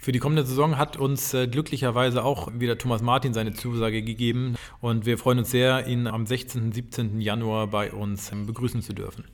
Für 0.00 0.12
die 0.12 0.18
kommende 0.18 0.44
Saison 0.44 0.78
hat 0.78 0.96
uns 0.96 1.34
äh, 1.34 1.48
glücklicherweise 1.48 2.24
auch 2.24 2.50
wieder 2.54 2.78
Thomas 2.78 3.02
Martin 3.02 3.34
seine 3.34 3.52
Zusage 3.52 4.02
gegeben 4.02 4.56
und 4.80 5.06
wir 5.06 5.18
freuen 5.18 5.38
uns 5.38 5.50
sehr, 5.50 5.86
ihn 5.86 6.06
am 6.06 6.26
16. 6.26 6.62
und 6.62 6.74
17. 6.74 7.20
Januar 7.20 7.66
bei 7.66 7.92
uns 7.92 8.30
ähm, 8.32 8.46
begrüßen 8.46 8.80
zu 8.80 8.92
dürfen. 8.92 9.24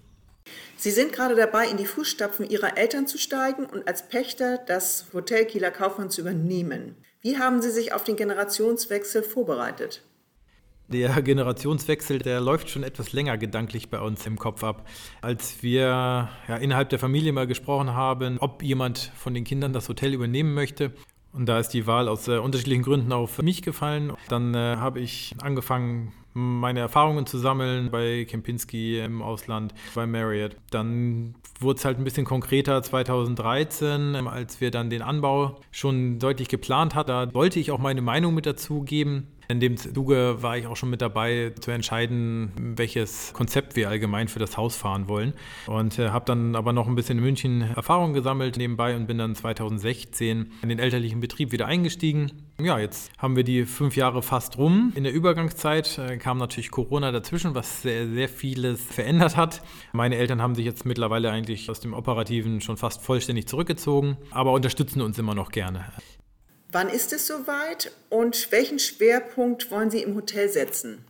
Sie 0.76 0.90
sind 0.90 1.12
gerade 1.12 1.34
dabei, 1.34 1.66
in 1.68 1.76
die 1.76 1.86
Fußstapfen 1.86 2.48
Ihrer 2.48 2.76
Eltern 2.76 3.06
zu 3.06 3.18
steigen 3.18 3.66
und 3.66 3.86
als 3.88 4.08
Pächter 4.08 4.58
das 4.58 5.06
Hotel 5.12 5.44
Kieler 5.46 5.70
Kaufmann 5.70 6.10
zu 6.10 6.20
übernehmen. 6.20 6.96
Wie 7.20 7.38
haben 7.38 7.62
Sie 7.62 7.70
sich 7.70 7.92
auf 7.92 8.04
den 8.04 8.16
Generationswechsel 8.16 9.22
vorbereitet? 9.22 10.02
Der 10.88 11.22
Generationswechsel, 11.22 12.18
der 12.18 12.40
läuft 12.40 12.68
schon 12.68 12.82
etwas 12.82 13.14
länger 13.14 13.38
gedanklich 13.38 13.88
bei 13.88 13.98
uns 14.00 14.26
im 14.26 14.38
Kopf 14.38 14.62
ab. 14.62 14.86
Als 15.22 15.62
wir 15.62 16.28
ja, 16.48 16.56
innerhalb 16.60 16.90
der 16.90 16.98
Familie 16.98 17.32
mal 17.32 17.46
gesprochen 17.46 17.94
haben, 17.94 18.36
ob 18.38 18.62
jemand 18.62 19.10
von 19.16 19.32
den 19.32 19.44
Kindern 19.44 19.72
das 19.72 19.88
Hotel 19.88 20.12
übernehmen 20.12 20.52
möchte, 20.52 20.92
und 21.32 21.46
da 21.46 21.58
ist 21.58 21.70
die 21.70 21.86
Wahl 21.86 22.06
aus 22.06 22.28
äh, 22.28 22.36
unterschiedlichen 22.36 22.84
Gründen 22.84 23.12
auf 23.12 23.42
mich 23.42 23.62
gefallen, 23.62 24.12
dann 24.28 24.54
äh, 24.54 24.76
habe 24.76 25.00
ich 25.00 25.34
angefangen, 25.40 26.12
meine 26.34 26.80
Erfahrungen 26.80 27.26
zu 27.26 27.38
sammeln 27.38 27.90
bei 27.90 28.24
Kempinski 28.28 29.00
im 29.00 29.22
Ausland, 29.22 29.72
bei 29.94 30.06
Marriott. 30.06 30.56
Dann 30.70 31.34
wurde 31.60 31.78
es 31.78 31.84
halt 31.84 31.98
ein 31.98 32.04
bisschen 32.04 32.24
konkreter 32.24 32.82
2013, 32.82 34.16
als 34.26 34.60
wir 34.60 34.70
dann 34.70 34.90
den 34.90 35.02
Anbau 35.02 35.60
schon 35.70 36.18
deutlich 36.18 36.48
geplant 36.48 36.94
hatten. 36.94 37.08
Da 37.08 37.34
wollte 37.34 37.60
ich 37.60 37.70
auch 37.70 37.78
meine 37.78 38.02
Meinung 38.02 38.34
mit 38.34 38.46
dazu 38.46 38.82
geben. 38.82 39.28
In 39.48 39.60
dem 39.60 39.76
Zuge 39.76 40.42
war 40.42 40.56
ich 40.56 40.66
auch 40.66 40.76
schon 40.76 40.90
mit 40.90 41.02
dabei, 41.02 41.52
zu 41.60 41.70
entscheiden, 41.70 42.74
welches 42.76 43.32
Konzept 43.32 43.76
wir 43.76 43.88
allgemein 43.88 44.28
für 44.28 44.38
das 44.38 44.56
Haus 44.56 44.76
fahren 44.76 45.08
wollen. 45.08 45.34
Und 45.66 45.98
äh, 45.98 46.10
habe 46.10 46.24
dann 46.24 46.56
aber 46.56 46.72
noch 46.72 46.86
ein 46.86 46.94
bisschen 46.94 47.18
in 47.18 47.24
München 47.24 47.62
Erfahrung 47.74 48.12
gesammelt 48.12 48.56
nebenbei 48.56 48.96
und 48.96 49.06
bin 49.06 49.18
dann 49.18 49.34
2016 49.34 50.52
in 50.62 50.68
den 50.68 50.78
elterlichen 50.78 51.20
Betrieb 51.20 51.52
wieder 51.52 51.66
eingestiegen. 51.66 52.32
Ja, 52.60 52.78
jetzt 52.78 53.10
haben 53.18 53.34
wir 53.34 53.42
die 53.42 53.64
fünf 53.64 53.96
Jahre 53.96 54.22
fast 54.22 54.58
rum. 54.58 54.92
In 54.94 55.04
der 55.04 55.12
Übergangszeit 55.12 55.98
äh, 55.98 56.16
kam 56.18 56.38
natürlich 56.38 56.70
Corona 56.70 57.10
dazwischen, 57.10 57.54
was 57.54 57.82
sehr, 57.82 58.08
sehr 58.08 58.28
vieles 58.28 58.82
verändert 58.84 59.36
hat. 59.36 59.62
Meine 59.92 60.16
Eltern 60.16 60.40
haben 60.40 60.54
sich 60.54 60.64
jetzt 60.64 60.86
mittlerweile 60.86 61.30
eigentlich 61.30 61.68
aus 61.68 61.80
dem 61.80 61.94
Operativen 61.94 62.60
schon 62.60 62.76
fast 62.76 63.02
vollständig 63.02 63.48
zurückgezogen, 63.48 64.16
aber 64.30 64.52
unterstützen 64.52 65.02
uns 65.02 65.18
immer 65.18 65.34
noch 65.34 65.50
gerne. 65.50 65.84
Wann 66.74 66.88
ist 66.88 67.12
es 67.12 67.28
soweit 67.28 67.92
und 68.10 68.50
welchen 68.50 68.80
Schwerpunkt 68.80 69.70
wollen 69.70 69.92
Sie 69.92 70.02
im 70.02 70.16
Hotel 70.16 70.48
setzen? 70.48 71.04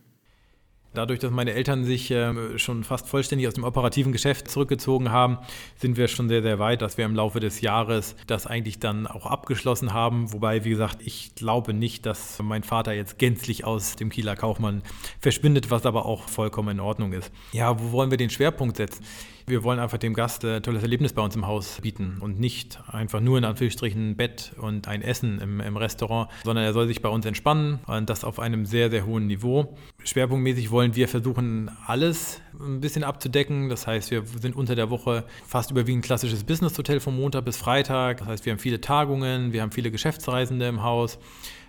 Dadurch, 0.93 1.21
dass 1.21 1.31
meine 1.31 1.55
Eltern 1.55 1.87
sich 1.87 2.11
äh, 2.11 2.59
schon 2.59 2.85
fast 2.85 3.09
vollständig 3.09 3.49
aus 3.49 3.55
dem 3.55 3.65
operativen 3.65 4.13
Geschäft 4.13 4.51
zurückgezogen 4.51 5.11
haben, 5.11 5.39
sind 5.79 5.97
wir 5.97 6.09
schon 6.09 6.29
sehr, 6.29 6.43
sehr 6.43 6.59
weit, 6.59 6.83
dass 6.83 6.99
wir 6.99 7.07
im 7.07 7.15
Laufe 7.15 7.41
des 7.41 7.63
Jahres 7.63 8.15
das 8.27 8.47
eigentlich 8.47 8.79
dann 8.79 9.07
auch 9.07 9.25
abgeschlossen 9.25 9.95
haben. 9.95 10.35
Wobei, 10.35 10.65
wie 10.65 10.71
gesagt, 10.71 10.99
ich 11.01 11.35
glaube 11.35 11.73
nicht, 11.73 12.05
dass 12.05 12.39
mein 12.43 12.63
Vater 12.63 12.93
jetzt 12.93 13.19
gänzlich 13.19 13.65
aus 13.65 13.97
dem 13.97 14.11
Kieler 14.11 14.37
Kaufmann 14.37 14.83
verschwindet, 15.19 15.71
was 15.71 15.87
aber 15.87 16.05
auch 16.05 16.29
vollkommen 16.29 16.77
in 16.77 16.81
Ordnung 16.81 17.15
ist. 17.15 17.33
Ja, 17.53 17.81
wo 17.81 17.91
wollen 17.93 18.11
wir 18.11 18.19
den 18.19 18.29
Schwerpunkt 18.29 18.77
setzen? 18.77 19.03
Wir 19.47 19.63
wollen 19.63 19.79
einfach 19.79 19.99
dem 19.99 20.15
Gast 20.15 20.43
ein 20.45 20.63
tolles 20.63 20.83
Erlebnis 20.83 21.13
bei 21.13 21.21
uns 21.21 21.37
im 21.37 21.47
Haus 21.47 21.81
bieten 21.83 22.17
und 22.21 22.41
nicht 22.41 22.79
einfach 22.91 23.21
nur 23.21 23.37
in 23.37 23.45
Anführungsstrichen 23.45 24.11
ein 24.11 24.17
Bett 24.17 24.53
und 24.59 24.89
ein 24.89 25.03
Essen 25.03 25.39
im, 25.39 25.61
im 25.61 25.77
Restaurant, 25.77 26.31
sondern 26.45 26.65
er 26.65 26.73
soll 26.73 26.87
sich 26.87 27.03
bei 27.03 27.11
uns 27.11 27.27
entspannen 27.27 27.81
und 27.87 28.09
das 28.09 28.25
auf 28.25 28.39
einem 28.39 28.65
sehr, 28.65 28.91
sehr 28.91 29.05
hohen 29.05 29.27
Niveau. 29.27 29.77
Schwerpunktmäßig 30.03 30.71
wollen 30.71 30.97
wir 30.97 31.09
versuchen, 31.09 31.71
alles 31.87 32.41
ein 32.59 32.81
bisschen 32.81 33.05
abzudecken. 33.05 33.69
Das 33.69 33.87
heißt, 33.87 34.11
wir 34.11 34.25
sind 34.25 34.57
unter 34.57 34.75
der 34.77 34.89
Woche 34.89 35.25
fast 35.47 35.71
überwiegend 35.71 36.07
klassisches 36.07 36.45
Business-Hotel 36.45 37.01
von 37.01 37.15
Montag 37.15 37.45
bis 37.45 37.59
Freitag. 37.59 38.19
Das 38.19 38.29
heißt, 38.29 38.47
wir 38.47 38.53
haben 38.53 38.61
viele 38.61 38.81
Tagungen, 38.81 39.53
wir 39.53 39.61
haben 39.61 39.73
viele 39.73 39.91
Geschäftsreisende 39.91 40.69
im 40.69 40.83
Haus. 40.83 41.19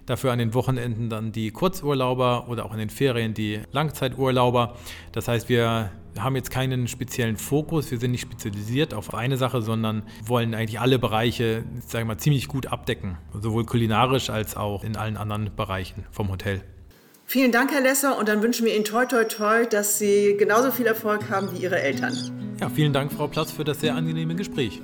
Dafür 0.06 0.32
an 0.32 0.40
den 0.40 0.54
Wochenenden 0.54 1.10
dann 1.10 1.32
die 1.32 1.52
Kurzurlauber 1.52 2.48
oder 2.48 2.66
auch 2.66 2.74
in 2.74 2.80
den 2.80 2.90
Ferien 2.90 3.34
die 3.34 3.62
Langzeiturlauber. 3.72 4.76
Das 5.12 5.28
heißt, 5.28 5.50
wir 5.50 5.92
haben 6.18 6.36
jetzt 6.36 6.52
keinen 6.52 6.88
speziellen 6.88 7.38
Fokus, 7.38 7.92
wir 7.92 7.98
sind 7.98 8.12
nicht 8.12 8.22
spezialisiert 8.22 8.94
auf 8.94 9.14
eine 9.14 9.38
Sache, 9.38 9.62
sondern 9.62 10.04
wollen 10.24 10.54
eigentlich 10.54 10.80
alle 10.80 11.00
Bereiche, 11.00 11.64
sagen 11.88 12.08
wir 12.08 12.16
mal, 12.16 12.18
ziemlich 12.18 12.48
gut 12.48 12.68
abdecken, 12.68 13.18
sowohl 13.34 13.66
kulinarisch 13.66 14.30
als 14.30 14.56
auch 14.56 14.84
in 14.84 14.96
allen 14.96 15.18
anderen 15.18 15.54
Bereichen 15.56 16.06
vom 16.12 16.30
Hotel. 16.32 16.62
Vielen 17.28 17.52
Dank, 17.52 17.72
Herr 17.72 17.82
Lesser, 17.82 18.20
und 18.20 18.30
dann 18.30 18.44
wünschen 18.44 18.66
wir 18.66 18.76
Ihnen 18.76 18.86
toi 18.86 19.06
toi 19.06 19.24
toi, 19.24 19.66
dass 19.66 19.98
Sie 19.98 20.36
genauso 20.38 20.72
viel 20.72 20.86
Erfolg 20.86 21.30
haben 21.30 21.52
wie 21.54 21.64
Ihre 21.64 21.82
Eltern. 21.82 22.14
Ja, 22.62 22.70
vielen 22.70 22.94
Dank, 22.94 23.12
Frau 23.12 23.28
Platz, 23.28 23.52
für 23.52 23.64
das 23.64 23.82
sehr 23.82 23.96
angenehme 23.96 24.36
Gespräch. 24.36 24.80